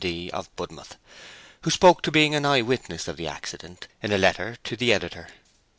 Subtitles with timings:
[0.03, 0.97] D., of Budmouth,
[1.61, 5.27] who spoke to being an eyewitness of the accident, in a letter to the editor.